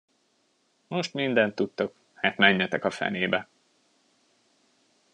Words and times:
Most 0.87 1.13
mindent 1.13 1.55
tudtok, 1.55 1.95
hát 2.13 2.37
menjetek 2.37 2.85
a 2.85 2.89
fenébe. 2.91 3.47